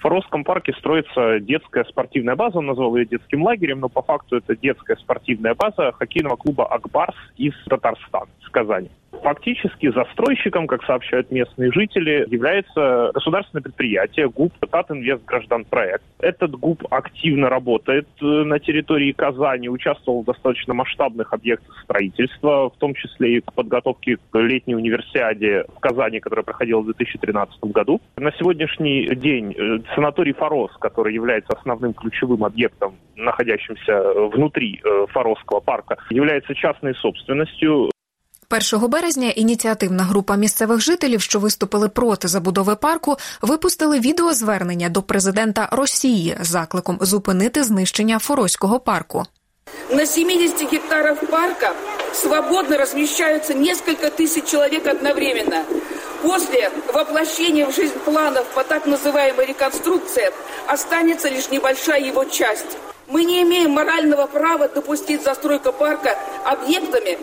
В 0.00 0.02
Форосском 0.02 0.44
парке 0.44 0.72
строится 0.78 1.40
детская 1.40 1.84
спортивная 1.84 2.34
база, 2.34 2.56
он 2.56 2.66
назвал 2.66 2.96
ее 2.96 3.04
детским 3.04 3.42
лагерем, 3.42 3.80
но 3.80 3.90
по 3.90 4.00
факту 4.00 4.36
это 4.36 4.56
детская 4.56 4.96
спортивная 4.96 5.54
база 5.54 5.92
хоккейного 5.92 6.36
клуба 6.36 6.66
«Акбарс» 6.68 7.14
из 7.36 7.52
Татарстана, 7.68 8.30
из 8.40 8.48
Казани. 8.48 8.88
Фактически 9.22 9.90
застройщиком, 9.92 10.66
как 10.66 10.82
сообщают 10.84 11.30
местные 11.30 11.70
жители, 11.72 12.26
является 12.28 13.10
государственное 13.12 13.62
предприятие 13.62 14.28
ГУП 14.28 14.52
«Татинвест 14.70 15.24
Гражданпроект». 15.24 16.02
Этот 16.20 16.52
ГУП 16.52 16.86
активно 16.90 17.48
работает 17.48 18.08
на 18.20 18.58
территории 18.58 19.12
Казани, 19.12 19.68
участвовал 19.68 20.22
в 20.22 20.26
достаточно 20.26 20.74
масштабных 20.74 21.32
объектах 21.32 21.76
строительства, 21.82 22.70
в 22.70 22.76
том 22.78 22.94
числе 22.94 23.36
и 23.36 23.40
в 23.40 23.52
подготовке 23.54 24.16
к 24.16 24.38
летней 24.38 24.74
универсиаде 24.74 25.64
в 25.76 25.80
Казани, 25.80 26.20
которая 26.20 26.44
проходила 26.44 26.80
в 26.80 26.86
2013 26.86 27.60
году. 27.64 28.00
На 28.16 28.32
сегодняшний 28.32 29.06
день 29.14 29.54
санаторий 29.94 30.32
«Форос», 30.32 30.72
который 30.78 31.14
является 31.14 31.52
основным 31.52 31.92
ключевым 31.94 32.44
объектом, 32.44 32.94
находящимся 33.16 34.02
внутри 34.32 34.80
Форосского 35.08 35.60
парка, 35.60 35.98
является 36.10 36.54
частной 36.54 36.94
собственностью. 36.94 37.90
1 38.50 38.88
березня 38.88 39.30
ініціативна 39.30 40.04
група 40.04 40.36
місцевих 40.36 40.80
жителів, 40.80 41.22
що 41.22 41.38
виступили 41.38 41.88
проти 41.88 42.28
забудови 42.28 42.76
парку, 42.76 43.16
випустили 43.42 44.00
відеозвернення 44.00 44.88
до 44.88 45.02
президента 45.02 45.68
Росії 45.72 46.36
з 46.40 46.48
закликом 46.48 46.98
зупинити 47.00 47.64
знищення 47.64 48.18
Форозького 48.18 48.80
парку. 48.80 49.24
На 49.90 50.06
70 50.06 50.72
гектарах 50.72 51.30
парка 51.30 51.74
свободно 52.12 52.76
размещаются 52.76 53.54
несколько 53.54 54.10
тысяч 54.10 54.44
человек 54.50 54.86
одновременно. 54.86 55.64
После 56.22 56.70
воплощения 56.92 57.66
в 57.66 57.74
жизнь 57.74 57.98
планов 58.04 58.44
по 58.54 58.62
так 58.64 58.86
называемой 58.86 59.46
реконструкции 59.46 60.30
останется 60.66 61.30
лишь 61.30 61.50
небольшая 61.50 62.00
его 62.00 62.24
часть. 62.24 62.76
Мы 63.09 63.23
не 63.23 63.43
имеем 63.43 63.71
морального 63.71 64.25
права 64.25 64.67
допустить 64.67 65.23
застройку 65.23 65.71
парка 65.71 66.17
объектами, 66.43 67.17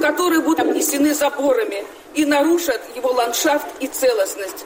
которые 0.00 0.40
будут 0.40 0.60
обнесены 0.60 1.14
заборами 1.14 1.84
и 2.14 2.24
нарушат 2.24 2.80
его 2.96 3.12
ландшафт 3.12 3.66
и 3.80 3.86
целостность. 3.86 4.64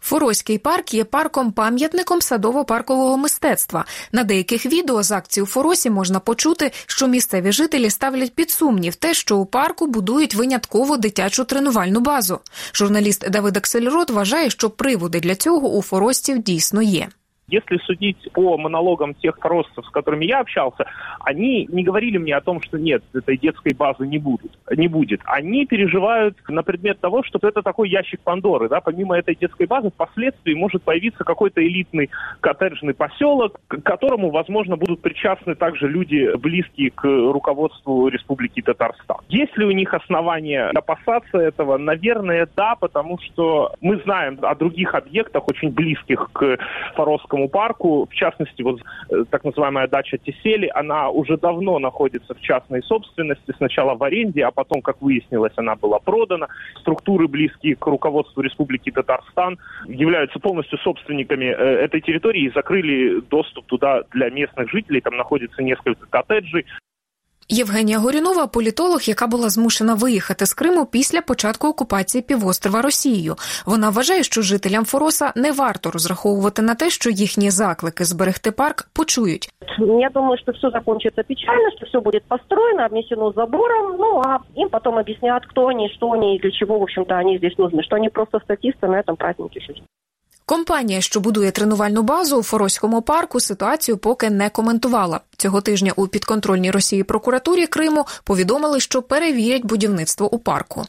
Форозький 0.00 0.58
парк 0.58 0.94
є 0.94 1.04
парком-пам'ятником 1.04 2.20
садово-паркового 2.20 3.16
мистецтва. 3.16 3.84
На 4.12 4.24
деяких 4.24 4.66
відео 4.66 5.02
з 5.02 5.12
акції 5.12 5.44
у 5.44 5.46
Форосі 5.46 5.90
можна 5.90 6.20
почути, 6.20 6.72
що 6.86 7.06
місцеві 7.06 7.52
жителі 7.52 7.90
ставлять 7.90 8.34
під 8.34 8.50
сумнів 8.50 8.94
те, 8.94 9.14
що 9.14 9.36
у 9.36 9.46
парку 9.46 9.86
будують 9.86 10.34
винятково 10.34 10.96
дитячу 10.96 11.44
тренувальну 11.44 12.00
базу. 12.00 12.40
Журналіст 12.74 13.30
Давид 13.30 13.56
Аксельрод 13.56 14.10
вважає, 14.10 14.50
що 14.50 14.70
приводи 14.70 15.20
для 15.20 15.34
цього 15.34 15.68
у 15.68 15.82
форостів 15.82 16.38
дійсно 16.38 16.82
є. 16.82 17.08
Если 17.47 17.77
судить 17.85 18.31
по 18.33 18.57
монологам 18.57 19.13
тех 19.13 19.37
форосцев, 19.37 19.85
с 19.85 19.89
которыми 19.89 20.25
я 20.25 20.39
общался, 20.39 20.85
они 21.19 21.67
не 21.69 21.83
говорили 21.83 22.17
мне 22.17 22.35
о 22.35 22.41
том, 22.41 22.61
что 22.61 22.79
нет, 22.79 23.03
этой 23.13 23.37
детской 23.37 23.73
базы 23.73 24.07
не 24.07 24.17
будет. 24.17 24.51
Не 24.75 24.87
будет. 24.87 25.21
Они 25.25 25.65
переживают 25.65 26.37
на 26.47 26.63
предмет 26.63 26.99
того, 26.99 27.23
что 27.23 27.39
это 27.45 27.61
такой 27.61 27.89
ящик 27.89 28.21
Пандоры. 28.21 28.69
Да? 28.69 28.79
Помимо 28.79 29.17
этой 29.17 29.35
детской 29.35 29.67
базы, 29.67 29.89
впоследствии 29.89 30.53
может 30.53 30.83
появиться 30.83 31.23
какой-то 31.23 31.61
элитный 31.61 32.09
коттеджный 32.39 32.93
поселок, 32.93 33.59
к 33.67 33.81
которому, 33.81 34.31
возможно, 34.31 34.77
будут 34.77 35.01
причастны 35.01 35.55
также 35.55 35.87
люди, 35.87 36.35
близкие 36.37 36.91
к 36.91 37.03
руководству 37.03 38.07
Республики 38.07 38.61
Татарстан. 38.61 39.17
Есть 39.27 39.57
ли 39.57 39.65
у 39.65 39.71
них 39.71 39.93
основания 39.93 40.71
опасаться 40.73 41.37
этого? 41.37 41.77
Наверное, 41.77 42.47
да, 42.55 42.75
потому 42.75 43.19
что 43.19 43.73
мы 43.81 43.97
знаем 43.97 44.39
о 44.41 44.55
других 44.55 44.95
объектах, 44.95 45.47
очень 45.47 45.71
близких 45.71 46.29
к 46.31 46.57
Форосскому 46.95 47.32
парку. 47.49 48.07
В 48.09 48.13
частности, 48.13 48.61
вот 48.61 48.81
э, 49.09 49.25
так 49.29 49.43
называемая 49.43 49.87
дача 49.87 50.17
Тесели, 50.17 50.71
она 50.73 51.09
уже 51.09 51.37
давно 51.37 51.79
находится 51.79 52.33
в 52.33 52.41
частной 52.41 52.81
собственности. 52.83 53.53
Сначала 53.57 53.95
в 53.95 54.03
аренде, 54.03 54.45
а 54.45 54.51
потом, 54.51 54.81
как 54.81 55.01
выяснилось, 55.01 55.53
она 55.55 55.75
была 55.75 55.99
продана. 55.99 56.47
Структуры, 56.79 57.27
близкие 57.27 57.75
к 57.75 57.85
руководству 57.85 58.41
Республики 58.41 58.91
Татарстан, 58.91 59.57
являются 59.87 60.39
полностью 60.39 60.77
собственниками 60.79 61.45
э, 61.45 61.85
этой 61.85 62.01
территории 62.01 62.43
и 62.43 62.53
закрыли 62.53 63.21
доступ 63.29 63.65
туда 63.65 64.03
для 64.11 64.29
местных 64.29 64.69
жителей. 64.69 65.01
Там 65.01 65.17
находится 65.17 65.61
несколько 65.61 66.05
коттеджей. 66.07 66.65
Євгенія 67.52 67.98
Горюнова 67.98 68.46
політолог, 68.46 69.00
яка 69.02 69.26
була 69.26 69.48
змушена 69.48 69.94
виїхати 69.94 70.46
з 70.46 70.54
Криму 70.54 70.86
після 70.86 71.20
початку 71.20 71.68
окупації 71.68 72.22
півострова 72.22 72.82
Росією. 72.82 73.36
Вона 73.66 73.90
вважає, 73.90 74.22
що 74.22 74.42
жителям 74.42 74.84
Фороса 74.84 75.32
не 75.36 75.52
варто 75.52 75.90
розраховувати 75.90 76.62
на 76.62 76.74
те, 76.74 76.90
що 76.90 77.10
їхні 77.10 77.50
заклики 77.50 78.04
зберегти 78.04 78.52
парк 78.52 78.88
почують. 78.92 79.50
Я 79.78 80.10
думаю, 80.14 80.38
что 80.38 80.52
все 80.52 80.70
закончится 80.70 81.22
печально, 81.22 81.70
что 81.76 81.86
все 81.86 82.00
будет 82.00 82.22
построено, 82.28 82.84
обнесено 82.84 83.32
забором, 83.32 83.96
ну 83.98 84.22
а 84.26 84.38
им 84.56 84.68
потом 84.68 84.98
объяснят, 84.98 85.46
кто 85.46 85.66
они, 85.68 85.88
что 85.96 86.10
они 86.10 86.36
и 86.36 86.38
для 86.38 86.50
чего, 86.50 86.78
в 86.78 86.82
общем-то, 86.82 87.14
они 87.14 87.38
здесь 87.38 87.58
нужны, 87.58 87.82
что 87.82 87.96
они 87.96 88.08
просто 88.08 88.38
статисты 88.38 88.86
на 88.88 89.00
этом 89.00 89.16
празднике 89.16 89.60
жизни. 89.60 89.84
Компанія, 90.45 91.01
що 91.01 91.19
будує 91.19 91.51
тренувальну 91.51 92.03
базу 92.03 92.37
у 92.37 92.43
Форозькому 92.43 93.01
парку, 93.01 93.39
ситуацію 93.39 93.97
поки 93.97 94.29
не 94.29 94.49
коментувала. 94.49 95.19
Цього 95.37 95.61
тижня 95.61 95.93
у 95.95 96.07
підконтрольній 96.07 96.71
Росії 96.71 97.03
прокуратурі 97.03 97.67
Криму 97.67 98.05
повідомили, 98.23 98.79
що 98.79 99.01
перевірять 99.01 99.65
будівництво 99.65 100.33
у 100.33 100.39
парку. 100.39 100.85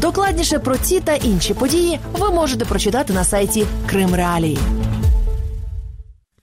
Докладніше 0.00 0.58
про 0.58 0.76
ці 0.76 1.00
та 1.00 1.14
інші 1.14 1.54
події 1.54 2.00
ви 2.12 2.30
можете 2.30 2.64
прочитати 2.64 3.12
на 3.12 3.24
сайті 3.24 3.66
Крим 3.86 4.14
Реалії. 4.14 4.58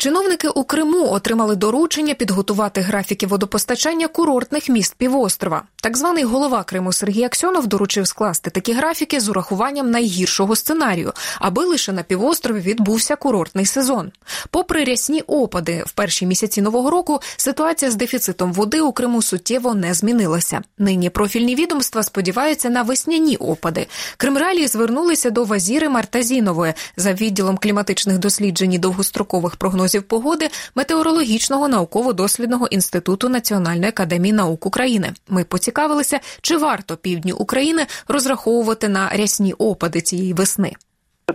Чиновники 0.02 0.48
у 0.48 0.64
Криму 0.64 1.12
отримали 1.12 1.56
доручення 1.56 2.14
підготувати 2.14 2.82
графіки 2.82 3.28
водопостачання 3.28 4.08
курортних 4.08 4.70
міст 4.70 4.96
півострова. 4.98 5.64
Так 5.76 5.98
званий 5.98 6.24
голова 6.24 6.64
Криму 6.64 6.94
Сергій 6.94 7.24
Аксьонов 7.24 7.68
доручив 7.68 8.08
скласти 8.08 8.50
такі 8.50 8.74
графіки 8.74 9.20
з 9.20 9.30
урахуванням 9.30 9.92
найгіршого 9.92 10.56
сценарію, 10.56 11.14
аби 11.40 11.66
лише 11.66 11.92
на 11.92 12.04
півострові 12.04 12.60
відбувся 12.60 13.16
курортний 13.16 13.66
сезон. 13.66 14.12
Попри 14.50 14.84
рясні 14.84 15.22
опади 15.22 15.84
в 15.88 15.92
перші 15.92 16.26
місяці 16.26 16.62
нового 16.62 16.90
року, 16.90 17.22
ситуація 17.38 17.92
з 17.92 17.96
дефіцитом 17.96 18.54
води 18.54 18.82
у 18.82 18.92
Криму 18.92 19.22
суттєво 19.22 19.74
не 19.74 19.94
змінилася. 19.94 20.62
Нині 20.78 21.10
профільні 21.10 21.56
відомства 21.56 22.04
сподіваються 22.04 22.70
на 22.70 22.82
весняні 22.82 23.38
опади. 23.38 23.88
Кримреалії 24.18 24.68
звернулися 24.68 25.30
до 25.30 25.44
Вазіри 25.44 25.90
Мартазінової 25.90 26.74
за 26.98 27.14
відділом 27.14 27.58
кліматичних 27.58 28.18
досліджень 28.18 28.74
і 28.74 28.80
довгострокових 28.80 29.56
прогнозів 29.56 29.89
погоди 30.09 30.49
метеорологічного 30.75 31.69
науково-дослідного 31.69 32.67
інституту 32.67 33.29
Національної 33.29 33.89
академії 33.89 34.33
наук 34.33 34.67
України. 34.67 35.09
Ми 35.29 35.45
поцікавилися, 35.45 36.21
чи 36.43 36.57
варто 36.57 36.97
півдню 36.97 37.37
України 37.37 37.83
розраховувати 38.09 38.89
на 38.89 39.09
рясні 39.09 39.53
опади 39.53 40.01
цієї 40.01 40.33
весни. 40.33 40.73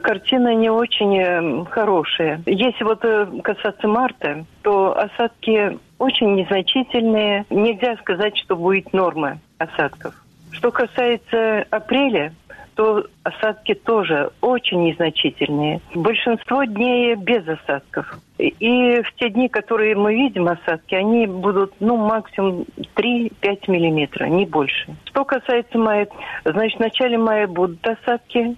Картина 0.02 0.54
не 0.54 0.70
очень 0.70 1.18
э, 1.18 1.66
хорошая. 1.72 2.42
Если 2.46 2.84
вот 2.84 3.04
э, 3.04 3.26
касаться 3.42 3.88
марта, 3.88 4.46
то 4.62 4.96
осадки 4.96 5.80
очень 5.98 6.36
незначительные. 6.36 7.46
Нельзя 7.50 7.96
сказать, 7.98 8.38
что 8.38 8.56
будет 8.56 8.94
норма 8.94 9.40
осадков. 9.58 10.14
Что 10.52 10.72
касается 10.72 11.66
апреля, 11.72 12.34
то 12.75 13.05
осадки 13.23 13.75
тоже 13.75 14.31
очень 14.41 14.85
незначительные. 14.85 15.81
Большинство 15.95 16.65
дней 16.65 17.15
без 17.15 17.47
осадков. 17.49 18.19
И 18.39 19.01
в 19.01 19.15
те 19.15 19.31
дни, 19.31 19.49
которые 19.49 19.95
мы 19.95 20.15
видим 20.15 20.49
осадки, 20.49 20.95
они 20.95 21.27
будут, 21.27 21.73
ну, 21.79 21.97
максимум 21.97 22.65
3-5 22.97 23.31
миллиметра, 23.69 24.25
не 24.27 24.45
больше. 24.45 24.97
Что 25.05 25.25
касается 25.25 25.79
мая, 25.79 26.09
значит, 26.45 26.79
в 26.79 26.83
начале 26.83 27.17
мая 27.17 27.47
будут 27.47 27.87
осадки, 27.87 28.57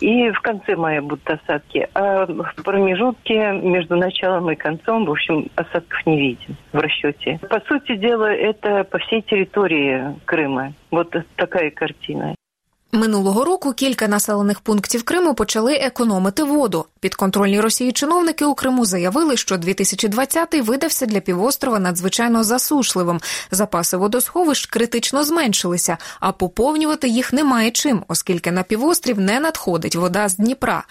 и 0.00 0.30
в 0.30 0.40
конце 0.40 0.76
мая 0.76 1.02
будут 1.02 1.28
осадки. 1.28 1.88
А 1.94 2.26
в 2.26 2.62
промежутке 2.62 3.52
между 3.52 3.96
началом 3.96 4.48
и 4.50 4.54
концом, 4.54 5.06
в 5.06 5.10
общем, 5.10 5.48
осадков 5.56 6.06
не 6.06 6.20
видим 6.20 6.56
в 6.72 6.78
расчете. 6.78 7.40
По 7.50 7.60
сути 7.60 7.96
дела, 7.96 8.32
это 8.32 8.84
по 8.84 8.98
всей 8.98 9.22
территории 9.22 10.14
Крыма. 10.24 10.72
Вот 10.92 11.16
такая 11.34 11.70
картина. 11.72 12.36
Минулого 12.92 13.44
року 13.44 13.72
кілька 13.72 14.08
населених 14.08 14.60
пунктів 14.60 15.02
Криму 15.02 15.34
почали 15.34 15.74
економити 15.74 16.42
воду. 16.42 16.84
Підконтрольні 17.00 17.60
Росії 17.60 17.92
чиновники 17.92 18.44
у 18.44 18.54
Криму 18.54 18.84
заявили, 18.84 19.36
що 19.36 19.54
2020-й 19.54 20.60
видався 20.60 21.06
для 21.06 21.20
півострова 21.20 21.78
надзвичайно 21.78 22.44
засушливим. 22.44 23.20
Запаси 23.50 23.96
водосховищ 23.96 24.66
критично 24.66 25.24
зменшилися, 25.24 25.98
а 26.20 26.32
поповнювати 26.32 27.08
їх 27.08 27.32
немає 27.32 27.70
чим, 27.70 28.04
оскільки 28.08 28.52
на 28.52 28.62
півострів 28.62 29.20
не 29.20 29.40
надходить 29.40 29.96
вода 29.96 30.28
з 30.28 30.36
Дніпра. 30.36 30.84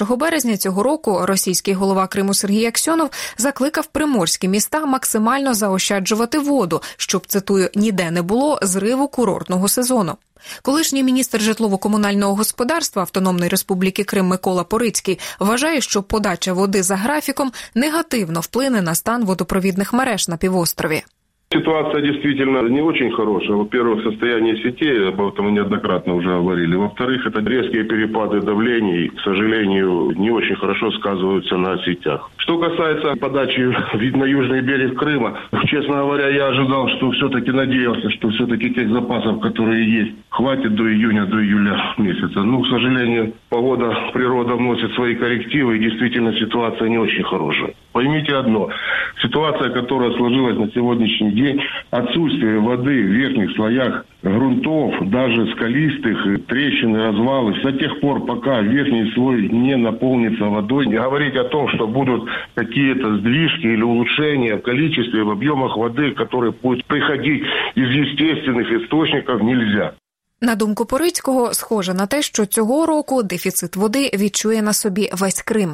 1 0.00 0.18
березня 0.18 0.56
цього 0.56 0.82
року 0.82 1.20
російський 1.22 1.74
голова 1.74 2.06
Криму 2.06 2.34
Сергій 2.34 2.66
Аксьонов 2.66 3.10
закликав 3.38 3.86
приморські 3.86 4.48
міста 4.48 4.86
максимально 4.86 5.54
заощаджувати 5.54 6.38
воду, 6.38 6.82
щоб 6.96 7.26
цитую 7.26 7.70
ніде 7.74 8.10
не 8.10 8.22
було 8.22 8.58
зриву 8.62 9.08
курортного 9.08 9.68
сезону. 9.68 10.16
Колишній 10.62 11.02
міністр 11.02 11.40
житлово-комунального 11.40 12.34
господарства 12.34 13.02
Автономної 13.02 13.48
Республіки 13.48 14.04
Крим 14.04 14.26
Микола 14.26 14.64
Порицький 14.64 15.18
вважає, 15.40 15.80
що 15.80 16.02
подача 16.02 16.52
води 16.52 16.82
за 16.82 16.96
графіком 16.96 17.52
негативно 17.74 18.40
вплине 18.40 18.82
на 18.82 18.94
стан 18.94 19.24
водопровідних 19.24 19.92
мереж 19.92 20.28
на 20.28 20.36
півострові. 20.36 21.02
Ситуация 21.50 22.02
действительно 22.02 22.60
не 22.68 22.82
очень 22.82 23.10
хорошая. 23.10 23.56
Во-первых, 23.56 24.02
состояние 24.02 24.58
сетей, 24.58 25.08
об 25.08 25.18
этом 25.18 25.46
мы 25.46 25.52
неоднократно 25.52 26.14
уже 26.14 26.28
говорили. 26.28 26.76
Во-вторых, 26.76 27.26
это 27.26 27.40
резкие 27.40 27.84
перепады 27.84 28.42
давлений, 28.42 29.08
к 29.08 29.20
сожалению, 29.22 30.12
не 30.14 30.30
очень 30.30 30.56
хорошо 30.56 30.90
сказываются 30.92 31.56
на 31.56 31.78
сетях. 31.84 32.30
Что 32.36 32.58
касается 32.58 33.16
подачи 33.16 33.60
на 34.16 34.24
южный 34.24 34.60
берег 34.60 34.98
Крыма, 34.98 35.38
честно 35.68 35.96
говоря, 36.02 36.28
я 36.28 36.48
ожидал, 36.48 36.86
что 36.90 37.12
все-таки 37.12 37.50
надеялся, 37.50 38.10
что 38.10 38.28
все-таки 38.28 38.74
тех 38.74 38.90
запасов, 38.90 39.40
которые 39.40 39.90
есть, 39.90 40.12
хватит 40.28 40.74
до 40.74 40.84
июня, 40.92 41.24
до 41.24 41.42
июля 41.42 41.94
месяца. 41.96 42.42
Ну, 42.42 42.60
к 42.60 42.68
сожалению, 42.68 43.32
погода, 43.48 43.96
природа 44.12 44.54
вносит 44.54 44.92
свои 44.92 45.14
коррективы, 45.14 45.78
и 45.78 45.80
действительно 45.80 46.34
ситуация 46.34 46.90
не 46.90 46.98
очень 46.98 47.22
хорошая. 47.22 47.72
Поймите 47.92 48.36
одно, 48.36 48.68
ситуация, 49.22 49.70
которая 49.70 50.12
сложилась 50.12 50.58
на 50.58 50.70
сегодняшний 50.72 51.32
день, 51.32 51.37
отсутствие 51.91 52.59
воды 52.59 53.03
в 53.03 53.11
верхних 53.11 53.55
слоях 53.55 54.05
грунтов, 54.23 55.09
даже 55.09 55.51
скалистых, 55.53 56.45
трещины, 56.47 56.97
развалы, 56.97 57.53
до 57.61 57.71
тех 57.73 57.99
пор, 57.99 58.25
пока 58.25 58.61
верхний 58.61 59.11
слой 59.13 59.49
не 59.49 59.75
наполнится 59.75 60.45
водой, 60.45 60.87
не 60.87 60.95
говорить 60.95 61.35
о 61.35 61.43
том, 61.45 61.67
что 61.69 61.87
будут 61.87 62.29
какие-то 62.55 63.17
сдвижки 63.17 63.67
или 63.67 63.83
улучшения 63.83 64.55
в 64.55 64.61
количестве, 64.61 65.23
в 65.23 65.29
объемах 65.29 65.77
воды, 65.77 66.11
которые 66.11 66.53
будут 66.53 66.85
приходить 66.85 67.43
из 67.75 67.89
естественных 67.89 68.71
источников, 68.71 69.41
нельзя. 69.41 69.93
На 70.41 70.55
думку 70.55 70.85
Порицького, 70.85 71.53
схоже 71.53 71.93
на 71.93 72.07
те, 72.07 72.21
що 72.21 72.45
цього 72.45 72.85
року 72.85 73.23
дефіцит 73.23 73.75
води 73.75 74.11
відчує 74.13 74.61
на 74.61 74.73
собі 74.73 75.09
весь 75.13 75.41
Крим. 75.41 75.73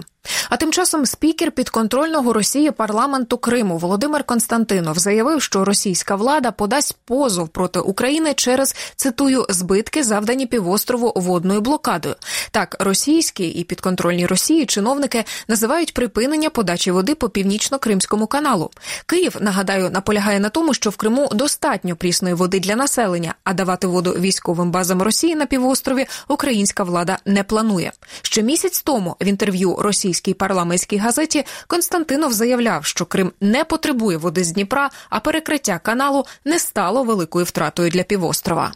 А 0.50 0.56
тим 0.56 0.72
часом 0.72 1.06
спікер 1.06 1.52
підконтрольного 1.52 2.32
Росії 2.32 2.70
парламенту 2.70 3.38
Криму 3.38 3.78
Володимир 3.78 4.24
Константинов 4.24 4.98
заявив, 4.98 5.42
що 5.42 5.64
російська 5.64 6.16
влада 6.16 6.50
подасть 6.50 6.96
позов 7.04 7.48
проти 7.48 7.78
України 7.78 8.34
через 8.34 8.76
цитую 8.96 9.46
збитки, 9.48 10.02
завдані 10.02 10.46
півострову 10.46 11.12
водною 11.16 11.60
блокадою. 11.60 12.14
Так, 12.50 12.76
російські 12.78 13.48
і 13.48 13.64
підконтрольні 13.64 14.26
Росії 14.26 14.66
чиновники 14.66 15.24
називають 15.48 15.94
припинення 15.94 16.50
подачі 16.50 16.90
води 16.90 17.14
по 17.14 17.28
північно-кримському 17.28 18.26
каналу. 18.26 18.70
Київ 19.06 19.36
нагадаю 19.40 19.90
наполягає 19.90 20.40
на 20.40 20.48
тому, 20.48 20.74
що 20.74 20.90
в 20.90 20.96
Криму 20.96 21.28
достатньо 21.32 21.96
прісної 21.96 22.34
води 22.34 22.60
для 22.60 22.76
населення, 22.76 23.34
а 23.44 23.54
давати 23.54 23.86
воду 23.86 24.10
військовим 24.10 24.70
базам 24.70 25.02
Росії 25.02 25.34
на 25.34 25.46
півострові 25.46 26.06
українська 26.28 26.84
влада 26.84 27.18
не 27.24 27.44
планує. 27.44 27.92
Ще 28.22 28.42
місяць 28.42 28.82
тому 28.82 29.16
в 29.20 29.24
інтерв'ю 29.24 29.76
Росії 29.76 30.13
російській 30.14 30.34
парламентській 30.34 30.96
газеті 30.96 31.44
Константинов 31.66 32.32
заявляв, 32.32 32.84
що 32.84 33.06
Крим 33.06 33.32
не 33.40 33.64
потребує 33.64 34.16
води 34.16 34.44
з 34.44 34.52
Дніпра, 34.52 34.90
а 35.10 35.20
перекриття 35.20 35.78
каналу 35.78 36.24
не 36.44 36.58
стало 36.58 37.04
великою 37.04 37.44
втратою 37.44 37.90
для 37.90 38.02
півострова. 38.02 38.72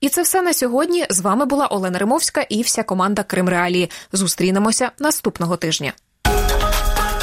І 0.00 0.08
це 0.08 0.22
все 0.22 0.42
на 0.42 0.52
сьогодні. 0.52 1.06
З 1.10 1.20
вами 1.20 1.44
була 1.44 1.66
Олена 1.66 1.98
Римовська 1.98 2.40
і 2.40 2.62
вся 2.62 2.82
команда 2.82 3.22
Крим 3.22 3.48
Реалії. 3.48 3.90
Зустрінемося 4.12 4.90
наступного 4.98 5.56
тижня. 5.56 5.92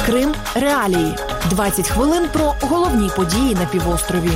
Крим 0.06 0.34
Реалії 0.54 1.14
20 1.50 1.88
хвилин 1.88 2.28
про 2.32 2.54
головні 2.60 3.10
події 3.16 3.54
на 3.54 3.66
півострові. 3.66 4.32